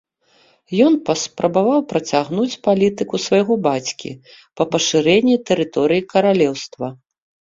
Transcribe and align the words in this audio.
Ён 0.85 0.93
паспрабаваў 1.09 1.79
працягнуць 1.91 2.59
палітыку 2.67 3.15
свайго 3.25 3.53
бацькі 3.67 4.11
па 4.61 4.71
пашырэнні 4.77 5.35
тэрыторыі 5.51 6.01
каралеўства. 6.15 6.85